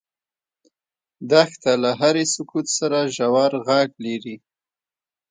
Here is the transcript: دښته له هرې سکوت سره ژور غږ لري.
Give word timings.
دښته 1.29 1.71
له 1.83 1.91
هرې 1.99 2.25
سکوت 2.33 2.67
سره 2.77 2.99
ژور 3.15 3.51
غږ 3.67 3.89
لري. 4.05 4.35